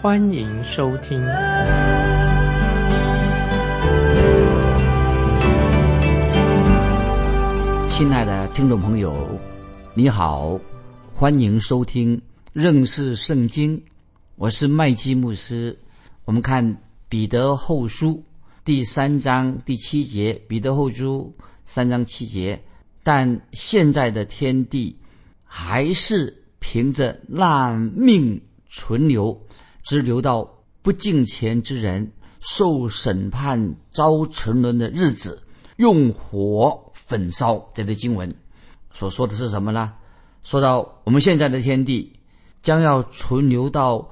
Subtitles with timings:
[0.00, 1.20] 欢迎收听。
[7.88, 9.28] 亲爱的听众朋友，
[9.94, 10.56] 你好，
[11.12, 13.82] 欢迎收听认识圣经，
[14.36, 15.76] 我是麦基牧师。
[16.24, 18.22] 我们看彼得后书
[18.64, 21.34] 第三章第七节，彼得后书。
[21.66, 22.62] 三章七节，
[23.02, 24.96] 但现在的天地
[25.42, 29.36] 还是凭着烂命存留，
[29.88, 30.46] 只留到
[30.82, 35.42] 不敬虔之人受审判遭沉沦的日子，
[35.78, 37.66] 用火焚烧。
[37.72, 38.30] 这段经文
[38.92, 39.94] 所说的是什么呢？
[40.42, 42.12] 说到我们现在的天地
[42.60, 44.06] 将要存留到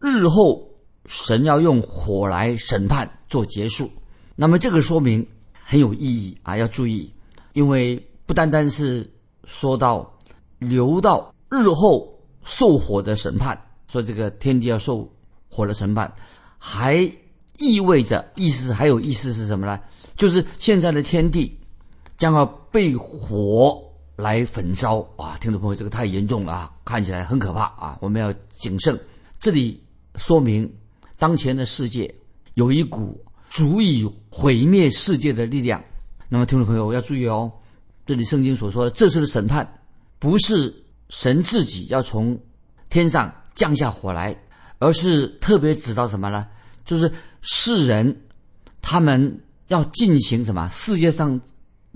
[0.00, 0.68] 日后，
[1.06, 3.88] 神要用火来审判做结束。
[4.34, 5.24] 那么这个说明。
[5.62, 6.56] 很有意义啊！
[6.56, 7.14] 要注意，
[7.52, 9.08] 因为不单单是
[9.44, 10.18] 说到
[10.58, 15.08] 留到日后受火的审判，说这个天地要受
[15.50, 16.10] 火的审判，
[16.56, 17.12] 还
[17.58, 19.78] 意味着意思还有意思是什么呢？
[20.16, 21.58] 就是现在的天地
[22.16, 23.82] 将要被火
[24.16, 25.36] 来焚烧啊！
[25.40, 27.98] 听众朋友，这个太严重了啊，看起来很可怕啊！
[28.00, 28.98] 我们要谨慎。
[29.38, 29.82] 这里
[30.14, 30.72] 说明
[31.18, 32.14] 当前的世界
[32.54, 33.22] 有一股。
[33.52, 35.82] 足以毁灭世界的力量。
[36.28, 37.50] 那么，听众朋友要注意哦，
[38.06, 39.68] 这里圣经所说的这次的审判，
[40.20, 40.72] 不是
[41.08, 42.38] 神自己要从
[42.90, 44.40] 天上降下火来，
[44.80, 46.48] 而是特别指到什么呢？
[46.84, 48.22] 就是世人
[48.82, 50.68] 他们要进行什么？
[50.72, 51.40] 世界上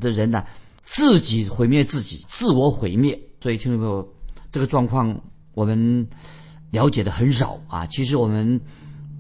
[0.01, 0.45] 的人呢，
[0.85, 3.19] 自己毁灭自己，自我毁灭。
[3.41, 4.09] 所以，听众朋友，
[4.51, 5.19] 这个状况
[5.55, 6.07] 我们
[6.71, 7.85] 了解的很少啊。
[7.87, 8.61] 其实我们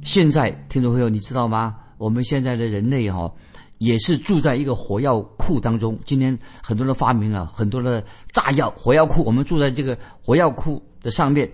[0.02, 1.76] 现在，听众朋友，你知道吗？
[1.98, 3.32] 我们现在的人类哈，
[3.78, 5.98] 也是住在一个火药库当中。
[6.04, 11.50] 今天很多人发明了很多的炸药、火药库，我们住在这个火药库的上面，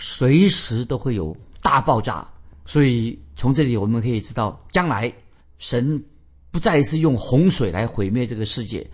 [0.00, 2.26] 随时都会有大爆炸。
[2.64, 5.12] 所以从这里我们可以知道，将来
[5.58, 6.02] 神
[6.50, 8.84] 不再是用洪水来毁灭这个世界。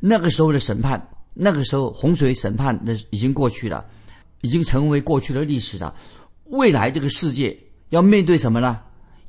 [0.00, 3.84] 那个时候的审判，那个时候洪水审判那已经过去了，
[4.40, 5.94] 已经成为过去的历史了。
[6.44, 7.58] 未来这个世界
[7.90, 8.80] 要面对什么呢？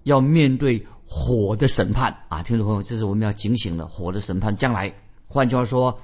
[0.03, 0.85] 要面对。
[1.07, 3.85] 火的审判啊，听众朋友，这是我们要警醒的。
[3.85, 4.91] 火的审判将来，
[5.27, 5.95] 换句话说，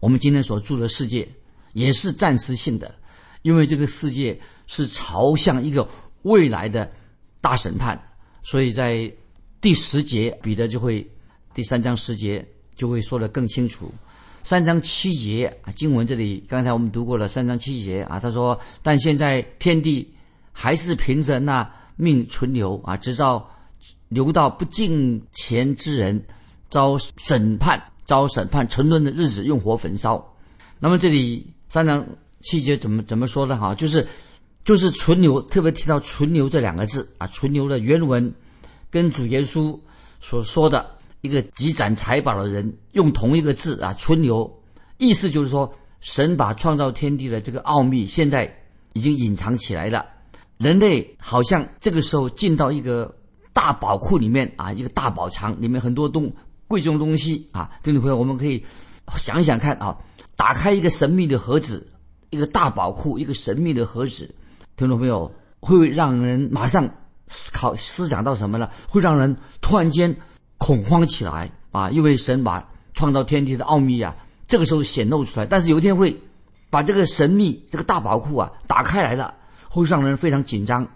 [0.00, 1.28] 我们今天所住的世界
[1.74, 2.92] 也是暂时性的，
[3.46, 4.36] 因为这个世界
[4.66, 5.88] 是朝向一个
[6.22, 6.90] 未来的
[7.40, 7.96] 大审判。
[8.42, 9.08] 所以在
[9.60, 11.08] 第十节，彼得就会
[11.54, 13.88] 第三章十节就会说得更清楚。
[14.42, 17.28] 三章七节啊，经文这里刚才我们读过了。
[17.28, 20.12] 三章七节啊，他说：“但现在天地
[20.50, 23.48] 还是凭着那命存留啊，直到。”
[24.08, 26.24] 留到不敬虔之人
[26.68, 30.36] 遭审判、遭审判沉沦的日子，用火焚烧。
[30.78, 32.06] 那么这里三章
[32.46, 33.74] 七节怎么怎么说的哈？
[33.74, 34.06] 就是
[34.64, 37.26] 就是存留，特别提到存留这两个字啊。
[37.26, 38.32] 存留的原文
[38.90, 39.78] 跟主耶稣
[40.20, 40.88] 所说的
[41.20, 43.92] 一个积攒财宝的人用同一个字啊。
[43.94, 44.50] 存留
[44.98, 45.70] 意思就是说，
[46.00, 48.56] 神把创造天地的这个奥秘现在
[48.94, 50.06] 已经隐藏起来了，
[50.58, 53.14] 人类好像这个时候进到一个。
[53.56, 56.30] 大宝库里面啊，一个大宝藏里面很多东
[56.68, 58.62] 贵重东西啊，听众朋友，我们可以
[59.16, 59.96] 想想看啊，
[60.36, 61.88] 打开一个神秘的盒子，
[62.30, 64.32] 一个大宝库，一个神秘的盒子，
[64.76, 66.88] 听众朋友会让人马上
[67.28, 68.68] 思考思想到什么呢？
[68.88, 70.14] 会让人突然间
[70.58, 74.14] 恐慌起来啊，因为神把创造天地的奥秘啊，
[74.46, 76.16] 这个时候显露出来，但是有一天会
[76.70, 79.34] 把这个神秘这个大宝库啊打开来了，
[79.68, 80.86] 会让人非常紧张。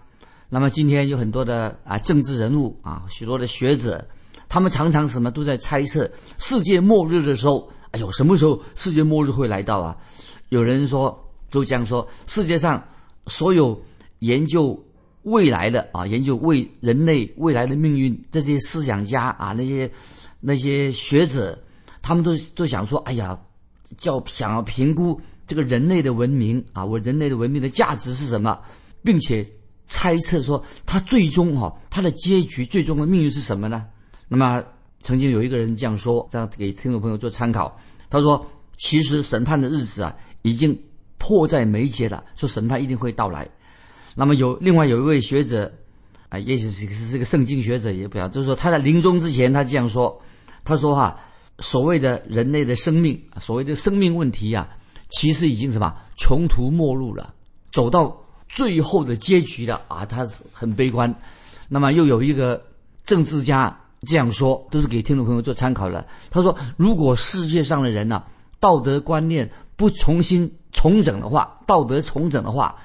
[0.49, 4.05] 那么今天有很多的啊政治人物啊，许多的学者，
[4.49, 9.95] 他们常常什么都在猜测世界末日的时候，哎呦，什么时候世界末日会来到啊？
[10.49, 12.83] 有人说，都这样说，世界上
[13.27, 13.79] 所有
[14.19, 14.83] 研究
[15.23, 19.91] 未来的啊，研究未人类未来的命运这些思想家啊，那些
[20.39, 21.61] 那些学者，
[22.01, 23.39] 他们都都想说，哎呀，
[23.97, 28.59] 叫想要评估这个人类的文明啊，我人类的文明的价值是什么，
[29.03, 29.47] 并且。
[29.87, 33.85] 猜测说他最终哈他的结局最终的命运是什么呢？
[34.29, 34.63] 那么
[35.01, 37.77] 曾经有一个人这样说，这样给听众朋友做参考。
[38.09, 38.49] 他说
[38.79, 40.81] ：“其实审判的日子啊已经
[41.21, 43.47] 迫在眉睫了，说审判一定会到来。”
[44.15, 45.71] 那么有另外有一位学者
[46.29, 50.19] 啊，也许是是个圣经学者，也不要，就是说他在临终之前，他这样说，
[50.65, 51.17] 他说哈，
[51.59, 54.67] 所谓的人类的生命，所谓的生命问题啊，
[55.11, 57.33] 其实已经什么穷途末路了，
[57.71, 58.17] 走到
[58.49, 61.13] 最后的结局了啊，他是很悲观。
[61.69, 62.61] 那么又有一个
[63.05, 66.05] 政治家这样说，都是给听众朋友做参考的。
[66.29, 68.23] 他说，如果世界上的人呢，
[68.59, 72.75] 道德观念不重新重整的话，道德重整的话，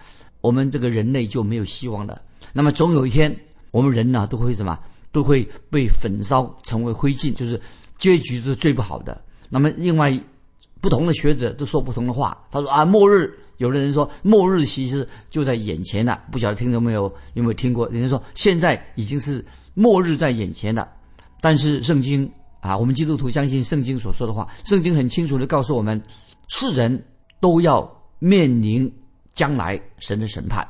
[0.40, 2.20] 我们这个人类就没有希望了。
[2.52, 3.34] 那么总有一天，
[3.70, 4.78] 我们人呢都会什么？
[5.12, 7.58] 都会被焚烧，成为灰烬，就是
[7.96, 9.18] 结局是最不好的。
[9.48, 10.12] 那么另外，
[10.82, 12.36] 不同的学者都说不同的话。
[12.50, 16.20] 他说啊，末日，有的人说末日其实就在眼前了。
[16.30, 17.88] 不晓得听众没有有没有听过？
[17.88, 19.42] 人家说现在已经是
[19.72, 20.86] 末日在眼前了。
[21.40, 22.30] 但是圣经
[22.60, 24.46] 啊，我们基督徒相信圣经所说的话。
[24.64, 26.02] 圣经很清楚的告诉我们，
[26.48, 27.02] 世人
[27.46, 27.88] 都要
[28.18, 28.92] 面临
[29.32, 30.66] 将来神的审判。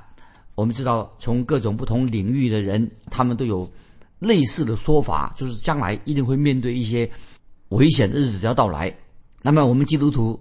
[0.55, 3.67] 我们知道，从各种不同领域的人，他们都有
[4.19, 7.11] 类似的说法，就是将来一定会面对一些
[7.71, 8.95] 危险的日子要到来。
[9.41, 10.39] 那么，我们基督徒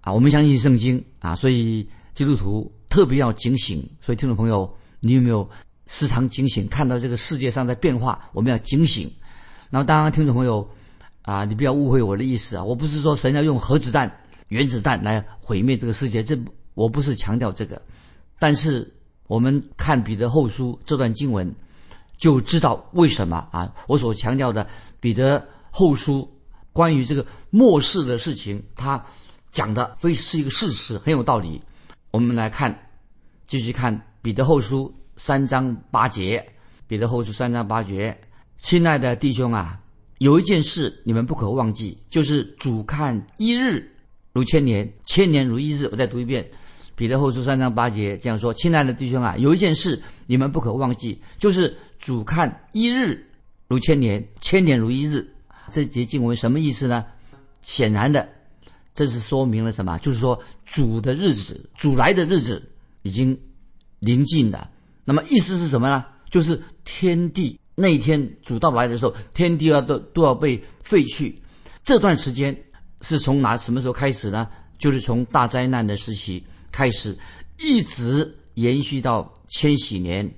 [0.00, 3.88] 啊，我们相信圣经啊，所以基督徒特别要警醒。
[4.00, 5.48] 所以，听众朋友，你有没有
[5.86, 8.28] 时常警醒，看到这个世界上在变化？
[8.32, 9.08] 我们要警醒。
[9.70, 10.68] 那么，当然，听众朋友
[11.22, 14.10] 啊，你不要误会我的意思啊，我不是说神要用核子弹、
[14.48, 16.38] 原子弹来毁灭这个世界，这
[16.74, 17.80] 我不是强调这个，
[18.38, 18.92] 但是。
[19.28, 21.54] 我们看彼得后书这段经文，
[22.16, 23.70] 就知道为什么啊？
[23.86, 24.66] 我所强调的
[25.00, 26.26] 彼得后书
[26.72, 29.04] 关于这个末世的事情，他
[29.52, 31.60] 讲的非是一个事实，很有道理。
[32.10, 32.74] 我们来看，
[33.46, 36.42] 继续看彼得后书三章八节。
[36.86, 38.18] 彼得后书三章八节，
[38.56, 39.78] 亲爱的弟兄啊，
[40.20, 43.94] 有一件事你们不可忘记，就是主看一日
[44.32, 45.88] 如千年，千年如一日。
[45.90, 46.48] 我再读一遍。
[46.94, 53.24] 彼得后书三章八节这样说：“亲爱的弟兄啊，有一件事你们不可忘记，就是主看一日
[53.68, 55.24] 如千年，千年如一日。
[55.70, 57.04] 这节经文什么意思呢？
[57.62, 58.28] 显然的，
[58.96, 59.96] 这是说明了什么？
[59.98, 62.68] 就是说主的日子，主来的日子
[63.02, 63.38] 已经
[64.00, 64.68] 临近了。
[65.04, 66.04] 那么意思是什么呢？
[66.30, 71.40] 就是天地那一天主到来的时候，天地要都都要被废去。
[71.84, 72.56] 这段时间
[73.00, 74.48] 是从哪什么时候开始呢？
[74.78, 77.16] 就是从大灾难的时期。”开始，
[77.58, 80.30] 一直延续到千禧年。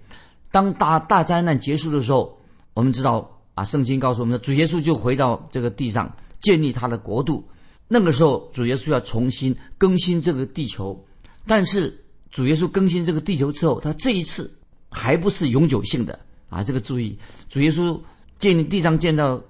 [0.53, 2.39] 当大大灾难结束的时候，
[2.73, 6.11] 我们知道啊，圣经告诉我们，主耶稣就回到这个地上，
[6.41, 7.47] 建立他的国度。
[7.89, 11.05] 那个时候，主耶稣要重新更新这个地球。
[11.47, 11.93] 但是，
[12.31, 14.51] 主耶稣更新这个地球之后，他这一次
[14.89, 16.19] 还不是永久性的
[16.49, 16.62] 啊！
[16.62, 17.19] 这个注意，
[17.49, 18.01] 主耶稣
[18.39, 19.43] 建立地上建造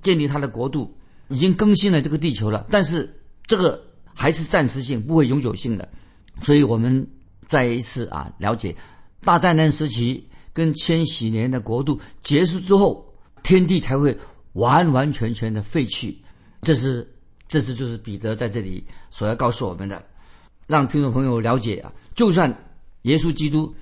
[0.00, 0.94] 建立他的国度，
[1.30, 2.66] 已经更新了这个地球了。
[2.70, 3.08] 但是，
[3.46, 3.82] 这个
[4.14, 5.88] 还是暂时性，不会永久性的。
[6.42, 7.06] 所以我们
[7.46, 8.76] 再一次啊了解，
[9.22, 14.16] 大灾难时期跟千禧年的国度结束之后，天地才会
[14.52, 16.18] 完完全全的废去。
[16.62, 17.08] 这是，
[17.48, 20.04] 这是就是彼得在这里所要告诉我们的，
[20.66, 21.92] 让听众朋友了解啊。
[22.14, 22.54] 就算
[23.02, 23.74] 耶稣基督，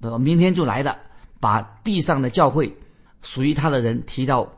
[0.00, 0.98] 呃，明天就来了，
[1.40, 2.74] 把地上的教会
[3.22, 4.50] 属于他的人提到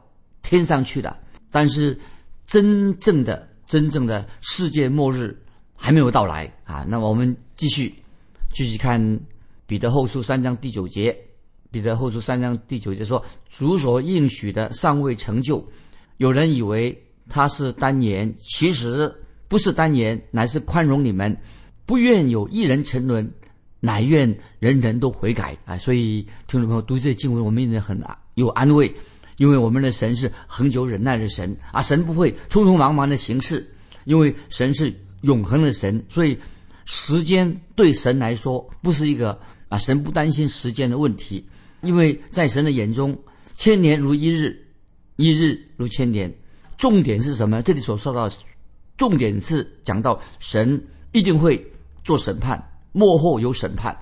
[0.42, 1.18] 天上去了，
[1.50, 1.98] 但是
[2.52, 5.34] 真正的真正的世界末日。
[5.74, 6.86] 还没有到来啊！
[6.88, 7.92] 那我们继续
[8.54, 9.02] 继续看
[9.66, 11.12] 《彼得后书》三章第九节，
[11.72, 15.66] 《彼得后书》三章第九节说：“主所应许的尚未成就，
[16.18, 16.96] 有人以为
[17.28, 19.12] 他是单言，其实
[19.48, 21.36] 不是单言，乃是宽容你们，
[21.84, 23.28] 不愿有一人沉沦，
[23.80, 28.00] 乃愿人人都悔改啊！”所以听众朋友读这经文，我们也很
[28.34, 28.94] 有安慰，
[29.36, 33.66] 因为我们的神是恒久忍耐的神啊，神不会匆匆忙忙的行事，
[34.04, 34.92] 因为神是。
[35.22, 36.36] 永恒的神，所以
[36.84, 41.46] 时间对神来说不是一个啊，神不担心时间的问题，
[41.80, 43.16] 因为在神的眼中，
[43.54, 44.66] 千年如一日，
[45.14, 46.28] 一日如千年。
[46.76, 47.62] 重点是什么？
[47.62, 48.28] 这里所说到，
[48.96, 51.64] 重点是讲到神一定会
[52.02, 52.60] 做审判，
[52.90, 53.96] 幕后有审判，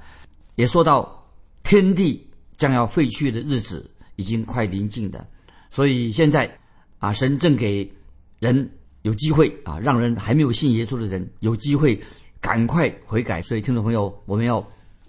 [0.54, 1.30] 也说到
[1.64, 3.90] 天地将要废去的日子
[4.20, 5.26] 已经快临近的，
[5.70, 6.58] 所以现在
[6.98, 7.90] 啊，神正给
[8.38, 8.70] 人。
[9.02, 11.98] 有机会啊，让人还没有信耶稣的人有机会
[12.38, 13.40] 赶快悔改。
[13.40, 14.60] 所以，听众朋友，我们要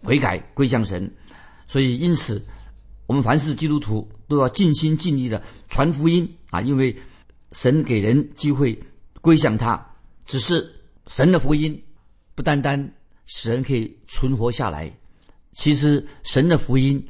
[0.01, 1.13] 悔改归向神。
[1.67, 2.41] 所以，因此，
[3.05, 6.95] 我们凡是基督徒都要尽心尽力的传福音啊，因为
[7.51, 8.79] 神给人机会
[9.19, 9.85] 归向他。
[10.25, 10.73] 只是
[11.07, 11.83] 神的福音
[12.33, 12.93] 不单单
[13.25, 14.89] 使人可以存活下来，
[15.51, 17.05] 其实神的福音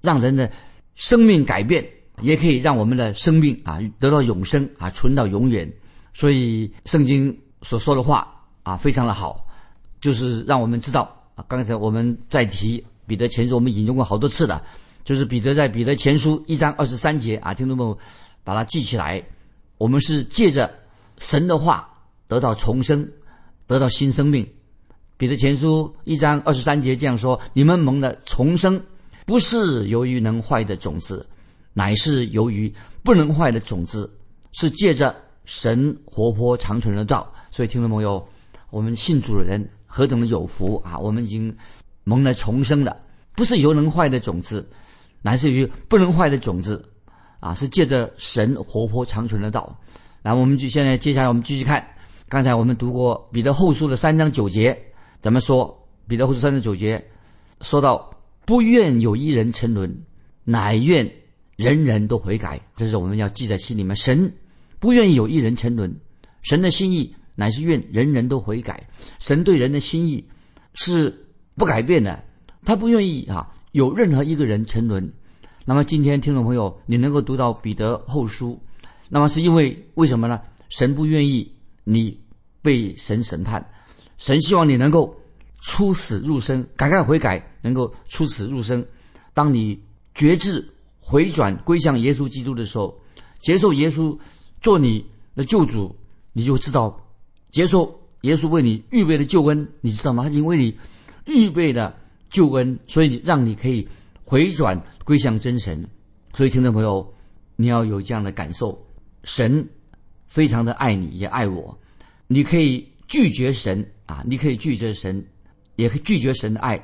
[0.00, 0.48] 让人的
[0.94, 1.86] 生命改变，
[2.20, 5.70] 也可以让我们的生命啊得到永生啊，存到永远。
[6.12, 8.26] 所以圣经所说的话
[8.62, 9.46] 啊，非常的好，
[10.00, 11.44] 就是让我们知道啊。
[11.48, 14.62] 刚才我们在提彼得前书，我们引用过好多次了。
[15.02, 17.98] 就是彼得在彼得前书一章二十三节啊，听众朋友
[18.44, 19.22] 把它记起来。
[19.78, 20.70] 我们是借着
[21.18, 21.88] 神的话
[22.28, 23.08] 得到重生，
[23.66, 24.46] 得到新生命。
[25.16, 28.80] 彼得前书一章二十三节这样说：你们蒙的重生，
[29.26, 31.26] 不是由于能坏的种子，
[31.72, 32.72] 乃是由于
[33.02, 34.10] 不能坏的种子，
[34.52, 37.32] 是借着神活泼长存的道。
[37.50, 38.26] 所以，听众朋友，
[38.70, 40.98] 我们信主的人何等的有福啊！
[40.98, 41.54] 我们已经
[42.04, 42.96] 蒙了重生了，
[43.34, 44.68] 不是由能坏的种子，
[45.22, 46.84] 乃是于不能坏的种子。
[47.40, 49.74] 啊，是借着神活泼长存的道，
[50.20, 51.82] 来我们就现在接下来我们继续看，
[52.28, 54.78] 刚才我们读过彼得后书的三章九节，
[55.20, 55.74] 怎么说？
[56.06, 57.02] 彼得后书三章九节
[57.62, 58.09] 说到，
[58.50, 59.96] 不愿有一人沉沦，
[60.42, 61.08] 乃愿
[61.54, 62.60] 人人都悔改。
[62.74, 63.94] 这是我们要记在心里面。
[63.94, 64.34] 神
[64.80, 65.94] 不愿意有一人沉沦，
[66.42, 68.88] 神的心意乃是愿人人都悔改。
[69.20, 70.28] 神对人的心意
[70.74, 72.24] 是不改变的，
[72.64, 75.12] 他不愿意啊有任何一个人沉沦。
[75.64, 78.60] 那么今天听众朋友，你能够读到彼得后书，
[79.08, 80.40] 那么是因为为什么呢？
[80.70, 81.54] 神不愿意
[81.84, 82.18] 你
[82.62, 83.64] 被神审判，
[84.18, 85.14] 神希望你能够
[85.60, 88.84] 出死入生，改改悔改，能够出死入生。
[89.34, 89.80] 当你
[90.14, 90.66] 觉志
[90.98, 93.00] 回转归向耶稣基督的时候，
[93.38, 94.18] 接受耶稣
[94.60, 95.94] 做你的救主，
[96.32, 97.00] 你就知道
[97.50, 100.24] 接受耶稣为你预备的救恩，你知道吗？
[100.24, 100.76] 他已经为你
[101.26, 101.96] 预备的
[102.28, 103.86] 救恩，所以让你可以。
[104.22, 105.84] 回转归向真神，
[106.34, 107.12] 所以听众朋友，
[107.56, 108.86] 你要有这样的感受：
[109.24, 109.68] 神
[110.24, 111.76] 非常的爱你，也爱我。
[112.28, 115.26] 你可以拒绝神啊，你可以拒绝神，
[115.80, 116.80] 也可以拒绝神的爱，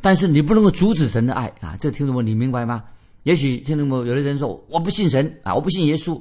[0.00, 1.76] 但是你不能够阻止神的爱啊。
[1.80, 2.84] 这听众朋友，你明白吗？
[3.22, 6.20] 也许听众朋友，有的人说我不信神啊，我不信耶稣。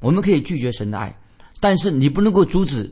[0.00, 1.14] 我们可以拒绝神的爱，
[1.60, 2.90] 但是你不能够阻止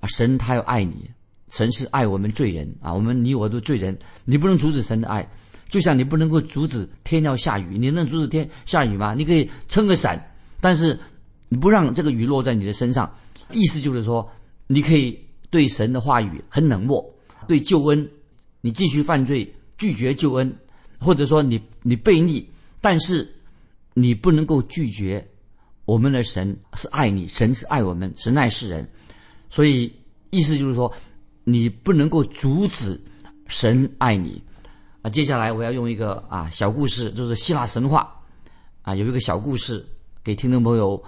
[0.00, 1.10] 啊，神他要爱你，
[1.48, 5.26] 神是爱我们罪人啊，我们你我都罪人，你不能阻止神的爱。
[5.70, 9.14] 就像你不能够阻止天要下雨，你能阻止天下雨吗？
[9.16, 10.20] 你可以撑个伞，
[10.60, 10.98] 但是
[11.48, 13.10] 你不让这个雨落在你的身上。
[13.52, 14.28] 意思就是说，
[14.66, 17.04] 你可以对神的话语很冷漠，
[17.46, 18.08] 对救恩
[18.60, 20.52] 你继续犯罪，拒绝救恩，
[20.98, 22.46] 或者说你你背逆，
[22.80, 23.28] 但是
[23.94, 25.26] 你不能够拒绝
[25.84, 28.88] 我们的神是爱你，神是爱我们，神爱世人。
[29.48, 29.92] 所以
[30.30, 30.92] 意思就是说，
[31.44, 33.00] 你不能够阻止
[33.46, 34.42] 神爱你。
[35.02, 38.14] 啊，接下来我要用一个啊小故事，就是希腊神话，
[38.82, 39.84] 啊有一个小故事
[40.22, 41.02] 给听众朋友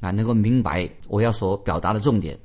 [0.00, 2.38] 啊能够明白我要所表达的重点。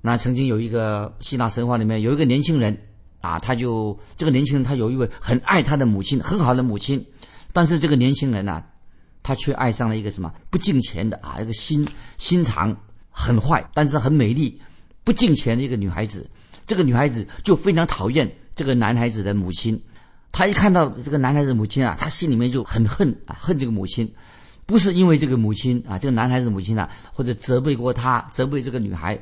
[0.00, 2.76] 那曾经有一个希腊神话里面有一个年轻人
[3.20, 7.04] 啊，他就这个年轻人他有一位很爱他的母亲，很好的母亲，
[7.52, 8.62] 但是这个年轻人呢，
[9.22, 11.86] 他却爱上了一个什么不敬钱的啊，一个心
[12.16, 12.76] 心肠
[13.10, 14.60] 很坏，但是很美丽
[15.02, 16.28] 不敬钱的一个女孩子。
[16.66, 19.80] 这个女孩子就非常讨厌这个男孩子的母亲。
[20.30, 24.08] 他一看到这个男孩子母亲啊，他心里面就很恨啊，恨这个母亲，
[24.66, 29.18] 不是因为这个母亲啊，这个男孩子母亲啊，或者责备过他，责备这个女孩，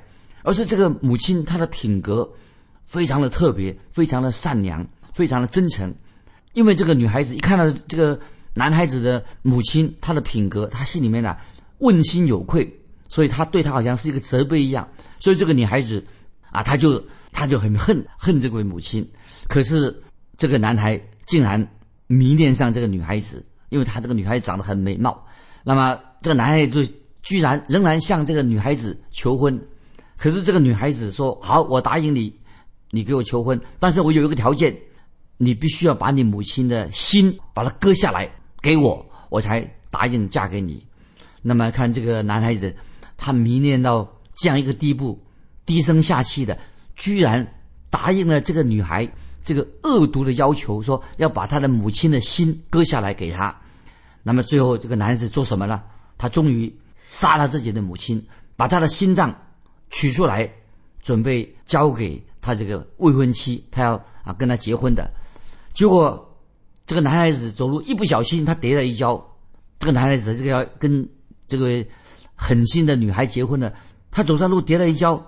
[0.46, 2.26] 而是这个母亲她的品格
[2.84, 5.92] 非常的特别，非常的善良，非常的真诚。
[6.54, 8.18] 因为这个女孩子一看到这个
[8.54, 11.36] 男孩子的母亲，她的品格，她心里面呢
[11.80, 12.72] 问心有愧，
[13.08, 14.88] 所以她对他好像是一个责备一样。
[15.18, 16.02] 所以这个女孩子
[16.50, 19.06] 啊，她就她就很恨恨这位母亲，
[19.48, 19.94] 可是。
[20.38, 21.66] 这个男孩竟然
[22.08, 25.26] 迷恋上这个女孩子，因为他这个女孩子长得很美貌。
[25.64, 26.84] 那么这个男孩就
[27.22, 29.58] 居然仍然向这个女孩子求婚。
[30.16, 32.34] 可是这个女孩子说：“好，我答应你，
[32.90, 34.76] 你给我求婚，但是我有一个条件，
[35.36, 38.28] 你必须要把你母亲的心把它割下来
[38.62, 40.84] 给我，我才答应嫁给你。”
[41.42, 42.74] 那么看这个男孩子，
[43.16, 45.22] 他迷恋到这样一个地步，
[45.64, 46.58] 低声下气的，
[46.96, 47.46] 居然
[47.90, 49.08] 答应了这个女孩。
[49.44, 53.56] 这个恶毒的要求，说要把他的母亲的心割下来给他。
[54.24, 55.80] 那么最后，这个男孩子做什么呢？
[56.18, 58.20] 他终于杀了自己的母亲，
[58.56, 59.32] 把他的心脏
[59.90, 60.50] 取出来，
[61.00, 65.10] 准备交给他这个未婚妻，他要啊跟他结婚的。
[65.74, 66.36] 结果，
[66.86, 69.22] 这个男孩子走路一不小心，他跌了一跤。
[69.78, 71.08] 这个男孩子这个要跟
[71.46, 71.84] 这个
[72.34, 73.72] 狠心的女孩结婚的，
[74.10, 75.24] 他走上路跌了一跤。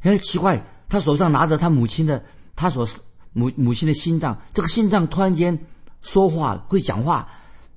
[0.00, 2.24] 哎，奇怪，他手上拿着他母亲的，
[2.54, 2.86] 他所。
[3.34, 5.56] 母母亲的心脏，这个心脏突然间
[6.02, 7.28] 说话会讲话，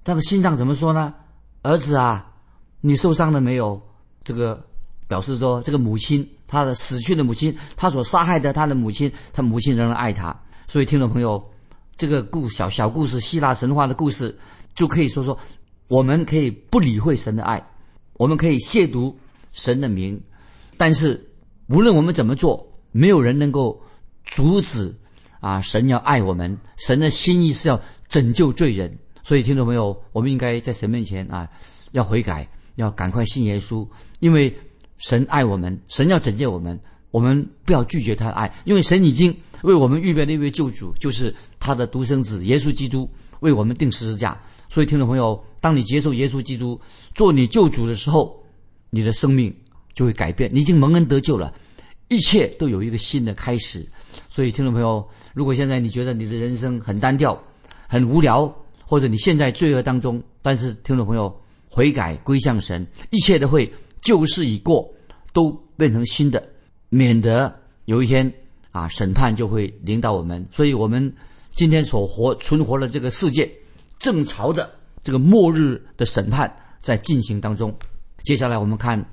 [0.06, 1.14] 那个心脏怎么说呢？
[1.62, 2.34] 儿子啊，
[2.80, 3.80] 你受伤了没有？
[4.24, 4.66] 这个
[5.12, 10.34] 表示说，这个母亲，他的死去的母亲，他所杀害的他的母亲，他母亲仍然爱他。
[10.70, 11.44] 所以，听众朋友，
[11.98, 14.34] 这个故小小故事，希腊神话的故事，
[14.74, 15.38] 就可以说说，
[15.90, 17.62] 我们可以不理会神的爱，
[18.14, 19.14] 我们可以亵渎
[19.52, 20.18] 神的名，
[20.78, 21.22] 但是
[21.68, 23.78] 无论我们怎么做，没有人能够
[24.24, 24.96] 阻止。
[25.42, 31.50] 啊，神要爱我们，神的心意是要拯救罪人，所以听众朋友，我们应该在神面前啊，
[31.94, 33.86] 要悔改，要赶快信耶稣，
[34.20, 34.56] 因为
[35.02, 36.80] 神爱我们，神要拯救我们，
[37.10, 44.40] 我们不要拒绝他的爱，因为神已经为我们预备了一位救主，就是他的独生子耶稣基督为我们定十字架。
[44.70, 46.80] 所以听众朋友，当你接受耶稣基督
[47.14, 48.42] 做你救主的时候，
[48.90, 49.54] 你的生命
[49.94, 51.54] 就会改变，你已经蒙恩得救了，
[52.08, 53.86] 一切都有一个新的开始。
[54.30, 57.38] 所以听众朋友，如果现在你觉得你的人生很单调、
[57.88, 58.54] 很无聊，
[58.86, 61.36] 或者你现在罪恶当中，但是听众朋友
[61.68, 64.94] 悔改归向神，一切都会旧事已过，
[65.34, 66.50] 都变成新的，
[66.90, 67.54] 免得
[67.86, 68.34] 有一天
[68.72, 70.46] 啊审判就会临到我们。
[70.52, 71.14] 所以我们
[71.54, 73.52] 今天所活存活的这个世界。
[74.00, 74.68] 正朝着
[75.04, 77.72] 这个末日的审判在进行当中。
[78.24, 79.06] 接下来我们看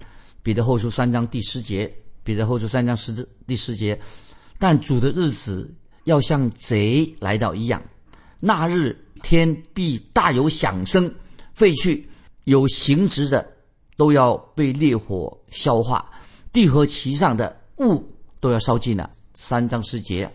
[0.43, 4.01] 彼得后书三章第十节，彼得后书三章十字第十节，
[4.59, 5.71] 但主的日子
[6.05, 7.83] 要像贼来到一样，
[8.41, 11.15] 那日天必大有响声，
[11.53, 12.09] 废去
[12.45, 13.47] 有形职的
[13.99, 16.11] 都要被烈火消化，
[16.55, 18.03] 地和其上的物
[18.41, 19.11] 都要烧尽了。
[19.35, 20.31] 三章十节，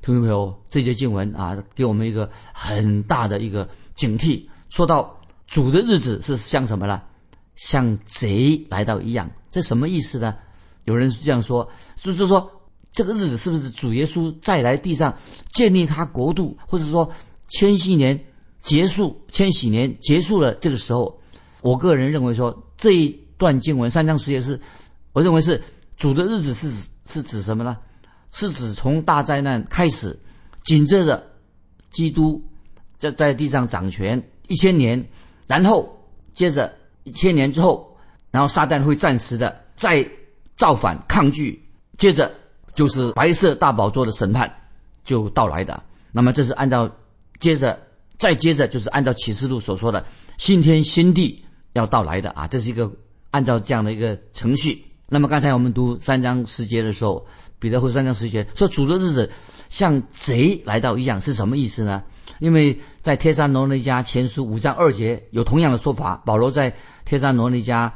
[0.00, 3.68] 听众朋友，这节经文啊，给我们一个很大的一个。
[3.94, 7.02] 警惕，说到主的日子是像什么呢？
[7.54, 10.34] 像贼来到一样，这什么意思呢？
[10.84, 12.50] 有人这样说，就是说
[12.90, 15.14] 这个日子是不是主耶稣再来地上
[15.52, 17.08] 建立他国度，或者说
[17.48, 18.18] 千禧年
[18.62, 21.20] 结束，千禧年结束了这个时候？
[21.62, 24.60] 我个人认为说这一段经文三章十节是，
[25.12, 25.60] 我认为是
[25.96, 26.70] 主的日子是
[27.06, 27.78] 是指什么呢？
[28.30, 30.18] 是指从大灾难开始，
[30.64, 31.24] 紧接着
[31.90, 32.42] 基督。
[32.98, 35.04] 在在地上掌权一千年，
[35.48, 35.92] 然后
[36.34, 37.98] 接着一千年之后，
[38.30, 40.08] 然后撒旦会暂时的再
[40.54, 41.60] 造反抗拒，
[41.98, 42.32] 接着
[42.76, 44.48] 就是白色大宝座的审判
[45.04, 45.82] 就到来的。
[46.12, 46.88] 那么这是按照
[47.40, 47.76] 接着
[48.18, 50.06] 再接着就是按照启示录所说的
[50.38, 52.90] 新天新地要到来的啊，这是一个
[53.30, 54.84] 按照这样的一个程序。
[55.08, 57.26] 那么刚才我们读三章十节的时候，
[57.58, 59.30] 彼得后三章十节说主的日子
[59.68, 62.02] 像贼来到一样，是什么意思呢？
[62.38, 67.90] 因为在帖撒罗尼迦前书五章二节有同样的说法，保罗在帖撒罗尼迦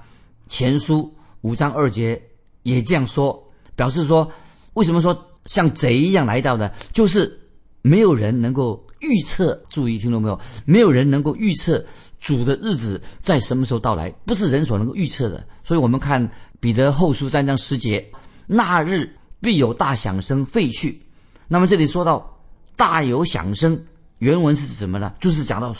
[0.46, 2.20] 前书五章二节
[2.62, 4.30] 也这样说，表示说，
[4.74, 6.70] 为什么说像贼一样来到呢？
[6.92, 7.40] 就是
[7.82, 11.84] 没有人能够预测，注意听懂没有，没有人能够预测
[12.18, 15.46] 主的日子在什么时候到来，不是人所能够预测的。
[15.62, 18.04] 所以我们看彼得后书三章十节，
[18.46, 21.00] 那日必有大响声废去。
[21.48, 22.38] 那么这里说到
[22.76, 23.80] 大有响声。
[24.18, 25.12] 原文是什么呢？
[25.20, 25.76] 就是讲到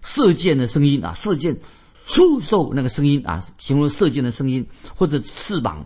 [0.00, 1.58] 射箭的声音啊，射箭
[2.06, 5.84] 出售那个声音啊，形容射箭的声音，或者翅膀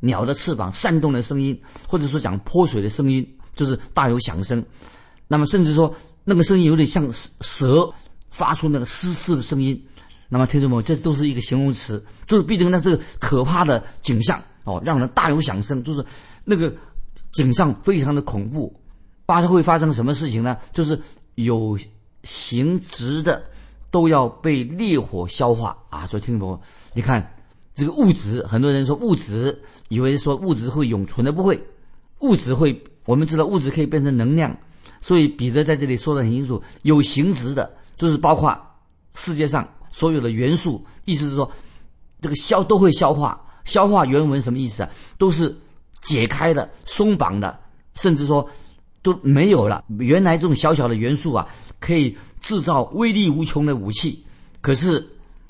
[0.00, 3.26] 鸟的翅膀扇动的声音，或者说讲泼水的声音，
[3.56, 4.62] 就是大有响声。
[5.28, 7.90] 那么甚至说那个声音有点像蛇
[8.30, 9.80] 发出那个嘶嘶的声音。
[10.28, 16.04] 那么听众朋友，这都是一个形容词，就是必定那是可怕的景象哦，让人大有响声，就是
[16.44, 16.74] 那个
[17.32, 18.74] 景象非常的恐怖。
[19.26, 20.56] 发会发生什么事情呢？
[20.72, 21.00] 就是。
[21.36, 21.78] 有
[22.22, 23.42] 形质的
[23.90, 26.06] 都要被烈火消化啊！
[26.06, 26.60] 所以听懂
[26.92, 27.34] 你看
[27.74, 31.58] 这个物质，很多人说物质，以为说物质会永存的，不会。
[32.18, 34.54] 物质会，我们知道物质可以变成能量。
[35.00, 38.58] 所以彼得在这里说的很清楚：有形质的，就是包括
[39.14, 40.82] 世界上所有的元素。
[41.04, 41.50] 意思是说，
[42.22, 43.38] 这个消都会消化。
[43.64, 44.90] 消化原文什么意思啊？
[45.18, 45.54] 都是
[46.00, 47.60] 解开的、松绑的，
[47.94, 48.48] 甚至说。
[49.02, 49.82] 都没有了。
[49.98, 54.22] 原来这种小小的元素啊，可以制造威力无穷的武器。
[54.60, 55.02] 可是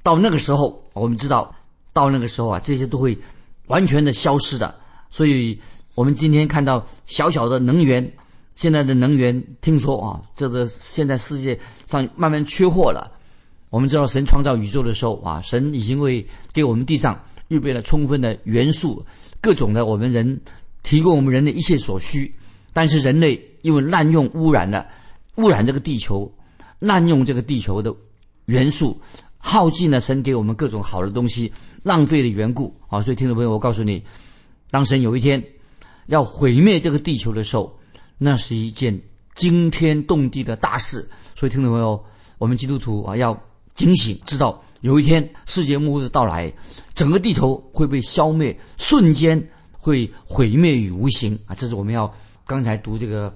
[0.04, 1.52] 到那个时候，我们知道，
[1.92, 3.18] 到那个时候啊，这些都会
[3.66, 4.72] 完全的消失的。
[5.10, 5.60] 所以，
[5.96, 8.08] 我们今天看到小小的能源，
[8.54, 13.10] 现在的能源，听说啊，这个现在世界上慢慢缺货了。
[13.70, 19.04] 我们知道，神创造宇宙的时候啊，神已经为给我们地上预备了充分的元素，
[19.40, 20.40] 各种的我们人
[20.82, 22.34] 提供我们人的一切所需。
[22.72, 24.86] 但是人类因为滥用污染了，
[25.36, 26.32] 污染这个地球，
[26.78, 27.94] 滥用这个地球的
[28.46, 29.00] 元素，
[29.38, 33.00] 耗尽了神给我们各种好的东西，浪费的缘故啊！
[33.02, 34.02] 所以听众朋友，我告诉你，
[34.70, 35.42] 当神有一天
[36.06, 37.76] 要毁灭这个地球的时候，
[38.22, 39.00] 那是一件
[39.34, 41.08] 惊天动地的大事。
[41.34, 42.04] 所以听众朋友，
[42.36, 43.34] 我们基督徒啊要
[43.74, 46.52] 警醒，知道有一天世界末日到来，
[46.94, 51.54] 整个地球会被消灭，瞬间会毁灭于无形啊！
[51.56, 52.12] 这是我们要。
[52.46, 53.32] 刚才读这个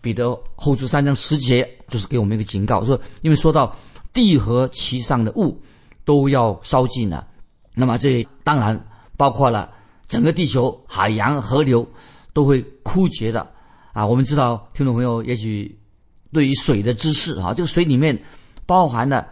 [0.00, 3.76] 彼得后书三章十节，就是给我们一个警告，说因为说到
[4.12, 5.60] 地和其上的物
[6.04, 7.26] 都要烧尽了，
[7.74, 8.80] 那么这当然
[9.16, 9.68] 包括了
[10.06, 11.84] 整个地球、海洋、河流
[12.32, 13.52] 都会枯竭的
[13.92, 14.06] 啊。
[14.06, 15.78] 我们知道，听众朋友也许
[16.32, 18.18] 对于水的知识啊，这个水里面
[18.66, 19.26] 包含了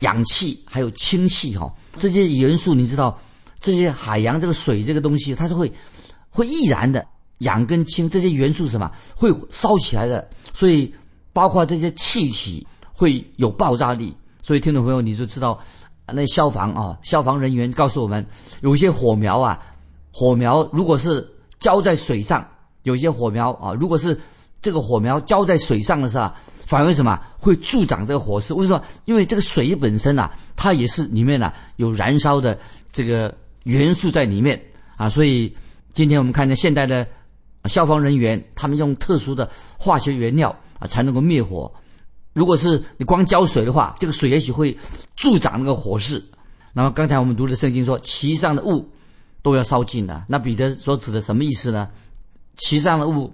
[0.00, 3.18] 氧气还有氢气哈，这些元素你知道，
[3.60, 5.72] 这些海洋这个水这个东西它是会
[6.28, 7.06] 会易燃的，
[7.38, 10.92] 氧跟氢这些元素什么会烧起来的，所以
[11.32, 15.58] 包括这些气体会有爆炸力，所以听众朋友你就知道，
[16.06, 18.26] 那消防啊，消防人员告诉我们，
[18.60, 19.58] 有一些火苗啊，
[20.12, 21.26] 火苗如果是
[21.58, 22.46] 浇在水上，
[22.84, 24.18] 有些火苗啊，如果是
[24.62, 26.30] 这个火苗浇在水上的时候，
[26.64, 28.54] 反而什么会助长这个火势？
[28.54, 28.82] 为什么？
[29.04, 32.58] 因为这个水本身啊，它也是里面呢有燃烧的
[32.90, 34.58] 这个元素在里面
[34.96, 35.08] 啊。
[35.08, 35.54] 所以
[35.92, 37.06] 今天我们看见现代的
[37.64, 41.70] 消防人员，他们用特殊的化学原料啊才能够灭火。
[42.32, 44.76] 如果是你光浇水的话，这个水也许会
[45.14, 46.24] 助长那个火势。
[46.72, 48.90] 那么刚才我们读的圣经说，其上的物
[49.42, 50.24] 都要烧尽了。
[50.26, 51.88] 那彼得所指的什么意思呢？
[52.56, 53.32] 其上的物。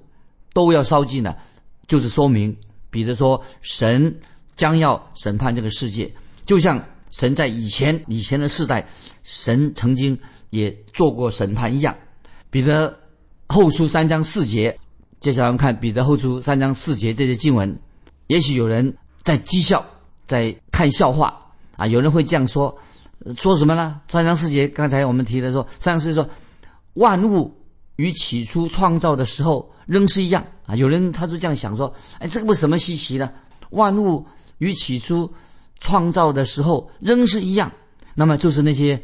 [0.52, 1.38] 都要烧尽了，
[1.86, 2.54] 就是说明
[2.90, 4.12] 彼得说，神
[4.56, 6.12] 将要审判这个世界，
[6.44, 8.84] 就像神在以前以前的世代，
[9.22, 10.18] 神曾经
[10.50, 11.96] 也做过审判一样。
[12.50, 12.98] 彼得
[13.46, 14.76] 后书三章四节，
[15.20, 17.78] 接下来我们看彼得后书三章四节这些经文，
[18.26, 19.86] 也许有人在讥笑，
[20.26, 21.40] 在看笑话
[21.76, 22.76] 啊，有人会这样说，
[23.38, 24.00] 说什么呢？
[24.08, 26.28] 三章四节，刚才我们提的说，三章四节说，
[26.94, 27.54] 万物
[28.00, 29.70] 与起初创造的时候。
[29.90, 30.76] 仍是一样啊！
[30.76, 33.28] 有人他就这样想说：“哎，这个不什么稀奇的？
[33.70, 34.24] 万物
[34.58, 35.28] 与起初
[35.80, 37.72] 创造的时候仍是一样。”
[38.14, 39.02] 那么就是那些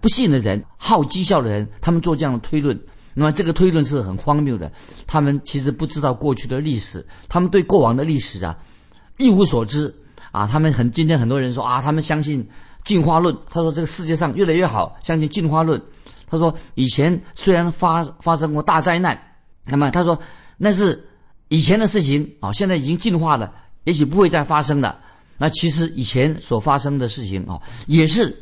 [0.00, 2.78] 不信的人、好讥笑的人，他们做这样的推论。
[3.12, 4.70] 那么这个推论是很荒谬的。
[5.04, 8.56] 他们其实不知道过去的历史，他们对过往的历史啊
[9.18, 9.92] 一无所知
[10.30, 10.46] 啊。
[10.46, 12.48] 他们很今天很多人说啊，他们相信
[12.84, 13.36] 进化论。
[13.50, 15.82] 他说这个世界上越来越好，相信进化论。
[16.30, 19.20] 他说以前虽然发发生过大灾难。
[19.66, 20.18] 那么他说，
[20.56, 21.06] 那是
[21.48, 23.52] 以前的事情啊，现在已经进化了，
[23.84, 24.98] 也许不会再发生了。
[25.38, 28.34] 那其实以前所发生的事情啊，也是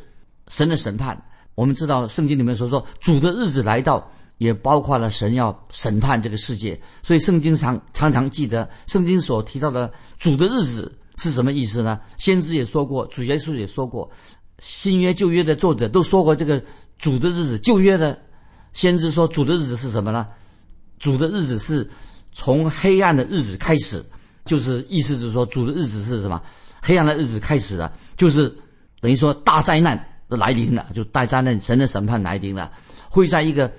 [0.47, 1.21] 神的审判。
[1.53, 6.79] 我们知道圣经里面所说主的日子来到，也包括了神要审判这个世界。
[7.03, 11.99] 所以圣经常常常记得圣经所提到的主的日子是什么意思呢？
[12.17, 14.09] 先知也说过，主耶稣也说过，
[14.59, 16.63] 新约旧约的作者都说过这个
[16.99, 17.57] 主的日子。
[17.57, 18.15] 旧约的
[18.73, 20.27] 先知说主的日子是什么呢？
[20.99, 21.89] 主的日子是
[22.31, 24.03] 从黑暗的日子开始，
[24.45, 26.39] 就是意思就是说，主的日子是什么？
[26.81, 28.53] 黑暗的日子开始了，就是
[29.01, 32.71] 等于说大灾难来临了，就大灾难，神的审判来临了，
[33.09, 33.71] 会在一个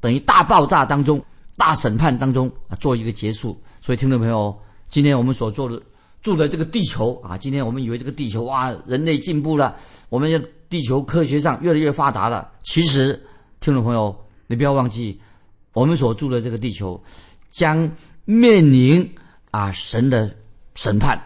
[0.00, 1.22] 等于大爆炸当中、
[1.56, 3.60] 大审判当中啊做一个结束。
[3.80, 4.58] 所以，听众朋友，
[4.88, 5.80] 今天我们所做的
[6.22, 9.76] 住的这个地球啊，今天我们以为这个地球哇，人类进步了，
[10.08, 10.40] 我们要
[10.72, 12.50] 地球科学上越来越发达了。
[12.62, 13.22] 其实，
[13.60, 15.20] 听众朋友，你不要忘记。
[15.74, 16.98] 我们所住的这个地球，
[17.50, 17.90] 将
[18.24, 19.14] 面临
[19.50, 20.34] 啊神的
[20.74, 21.22] 审判，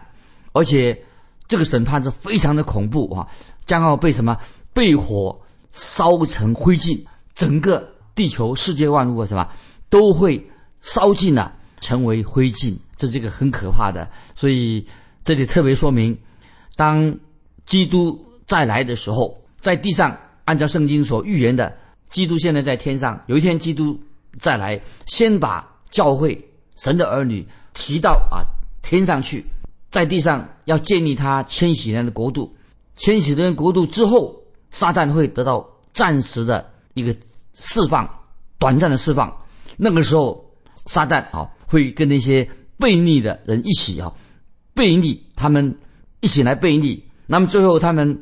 [0.51, 1.01] 而且
[1.47, 3.25] 这个审判是非常的恐怖啊，
[3.65, 4.37] 将要被什么
[4.73, 5.39] 被火
[5.71, 7.01] 烧成灰烬，
[7.33, 9.49] 整个地球世界万物什么
[9.89, 10.45] 都会
[10.81, 14.09] 烧尽了，成为灰烬，这是一个很可怕的。
[14.35, 14.85] 所以
[15.23, 16.17] 这里特别说明，
[16.75, 17.17] 当
[17.65, 21.71] 基督再来的时候，在地上按照圣经所预言的，
[22.09, 23.95] 基督现在在天上，有一天基督。
[24.39, 26.39] 再来，先把教会
[26.75, 28.45] 神的儿女提到啊
[28.83, 29.43] 天上去，
[29.89, 32.55] 在地上要建立他千禧年的国度。
[32.97, 34.35] 千禧年国度之后，
[34.69, 37.15] 撒旦会得到暂时的一个
[37.55, 38.07] 释放，
[38.59, 39.35] 短暂的释放。
[39.75, 40.45] 那个时候，
[40.85, 44.13] 撒旦啊会跟那些悖逆的人一起啊
[44.75, 45.75] 悖逆，他们
[46.19, 47.03] 一起来悖逆。
[47.25, 48.21] 那么最后，他们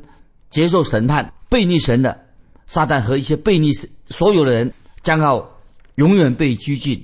[0.50, 2.26] 接受审判，悖逆神的
[2.66, 3.72] 撒旦和一些悖逆
[4.08, 5.50] 所有的人将要。
[5.96, 7.02] 永远被拘禁，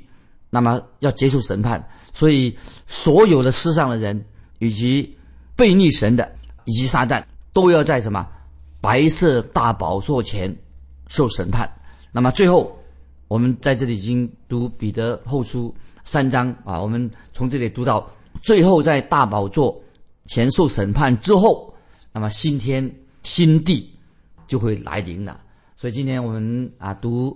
[0.50, 1.82] 那么要接受审判。
[2.12, 2.54] 所以，
[2.86, 4.22] 所有的世上的人，
[4.58, 5.16] 以及
[5.56, 6.30] 背逆神的，
[6.66, 7.24] 以及撒旦，
[7.54, 8.28] 都要在什么
[8.82, 10.54] 白色大宝座前
[11.08, 11.66] 受审判。
[12.12, 12.78] 那么最后，
[13.28, 15.74] 我们在这里已经读彼得后书
[16.04, 18.06] 三章啊，我们从这里读到
[18.42, 19.82] 最后，在大宝座
[20.26, 21.74] 前受审判之后，
[22.12, 22.94] 那么新天
[23.32, 23.90] 新地
[24.46, 25.40] 就会来临了。
[25.74, 27.34] 所以今天我们啊读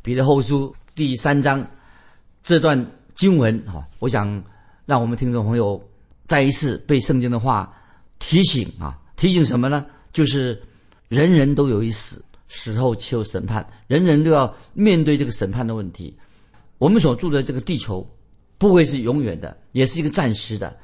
[0.00, 0.72] 彼得后书。
[0.94, 1.66] 第三章
[2.40, 2.78] 这段
[3.16, 4.40] 经文哈，我想
[4.86, 5.82] 让我们听众朋友
[6.28, 7.76] 再一次被圣经的话
[8.20, 9.84] 提醒啊，提醒什么呢？
[10.12, 10.62] 就是
[11.08, 16.16] 人人都有一死，死后就有审判，人人都要面对这个审判的问题。
[16.78, 18.08] 我们所住的这个地球
[18.56, 20.78] 不会是永远的，也是一个暂时的。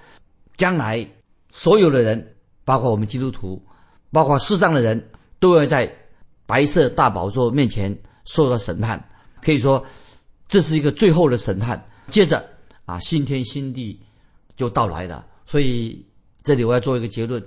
[0.57, 1.09] 将来
[1.51, 2.35] 所有的人，
[2.65, 3.63] 包括我们基督徒，
[4.13, 5.91] 包括世上的人，都要在
[6.47, 9.03] 白色大宝座面前受到审判。
[9.43, 9.85] 可以说，
[10.49, 11.83] 这是一个最后的审判。
[12.09, 12.45] 接着
[12.85, 14.01] 啊，新天新地
[14.57, 15.27] 就到来了。
[15.47, 16.05] 所以
[16.43, 17.43] 这里我要做一个结论：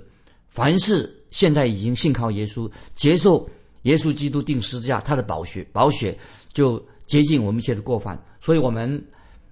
[0.48, 3.48] 凡是现在已经信靠耶稣，接受
[3.82, 6.18] 耶稣基督定十字架，他的宝血，宝血
[6.52, 8.18] 就洁净我们一切的过犯。
[8.40, 9.06] 所以，我们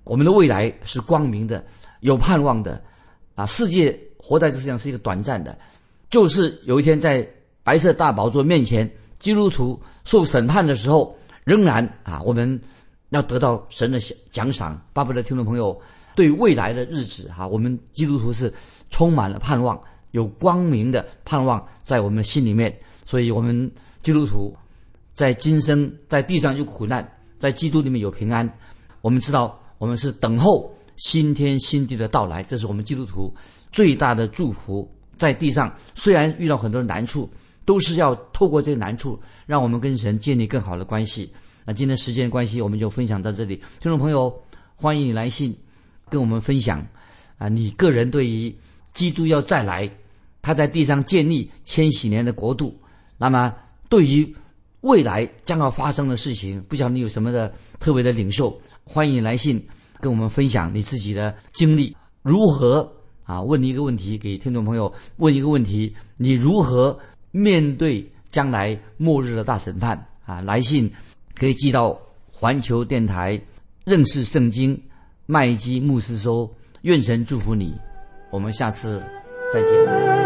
[0.05, 1.65] 我们的未来是光明的，
[2.01, 2.83] 有盼望的。
[3.35, 5.59] 啊，世界活在这世上是一个短暂的，
[6.13, 7.27] 就是有一天在
[7.63, 12.61] 白色大宝座面前，基督徒受审判的时候，仍然啊，我们
[13.09, 13.99] 要得到神的
[14.31, 14.79] 奖赏。
[14.93, 15.81] 巴不得听众朋友
[16.15, 18.53] 对未来的日子哈，我们基督徒是
[18.91, 19.83] 充满了盼望。
[20.11, 23.73] 有光明的盼望在我们心里面，所以我们
[24.03, 24.55] 基督徒
[25.15, 28.47] 在今生在地上有苦难，在基督里面有平安。
[29.01, 33.35] 我们知道，我们是等候新天新地的到来，这是我们基督徒
[33.73, 34.87] 最大的祝福。
[35.23, 37.31] 在地上虽然遇到很多的难处，
[37.65, 41.33] 都是要透过这个难处，让我们跟神建立更好的关系。
[41.65, 43.55] 那今天时间关系，我们就分享到这里。
[43.79, 44.35] 听众朋友，
[44.75, 45.57] 欢迎你来信
[46.09, 46.85] 跟我们分享
[47.39, 48.53] 啊，你个人对于
[48.93, 49.89] 基督要再来。
[50.45, 52.77] 他在地上建立千禧年的国度，
[53.17, 53.55] 那么
[53.89, 54.35] 对于
[54.81, 58.61] 未来将要发生的事情，不晓得你有什么的特别的领受？
[58.83, 59.65] 欢迎你来信
[60.01, 62.93] 跟我们分享你自己的经历，如何
[63.33, 63.43] 啊？
[63.43, 66.99] 问你一个问题，给听众朋友问一个问题：你如何
[67.31, 70.07] 面对将来末日的大审判？
[70.27, 70.93] 啊，来信
[71.35, 71.99] 可以寄到
[72.31, 73.41] 环球电台
[73.85, 74.79] 认识圣经
[75.27, 76.51] 麦基牧师说。
[76.83, 77.73] 愿神祝福你，
[78.33, 79.01] 我们下次
[79.53, 80.22] 再见。